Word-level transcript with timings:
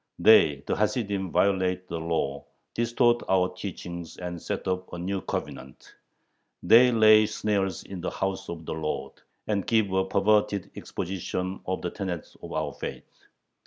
They 0.17 0.63
[the 0.65 0.75
Hasidim] 0.75 1.31
violate 1.31 1.87
the 1.87 1.99
Law, 1.99 2.45
distort 2.73 3.21
our 3.29 3.53
teachings, 3.53 4.17
and 4.17 4.41
set 4.41 4.67
up 4.67 4.91
a 4.91 4.97
new 4.97 5.21
covenant; 5.21 5.93
they 6.63 6.91
lay 6.91 7.27
snares 7.27 7.83
in 7.83 8.01
the 8.01 8.09
house 8.09 8.49
of 8.49 8.65
the 8.65 8.73
Lord, 8.73 9.13
and 9.45 9.67
give 9.67 9.91
a 9.91 10.03
perverted 10.03 10.71
exposition 10.75 11.59
of 11.67 11.83
the 11.83 11.91
tenets 11.91 12.35
of 12.41 12.51
our 12.51 12.73
faith. 12.73 13.27